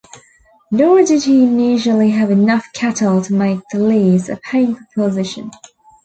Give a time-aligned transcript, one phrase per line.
[0.71, 5.51] Nor did he initially have enough cattle to make the lease a paying proposition.